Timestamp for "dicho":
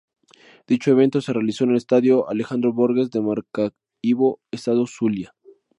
0.65-0.89